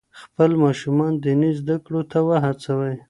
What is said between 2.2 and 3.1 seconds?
وهڅوئ.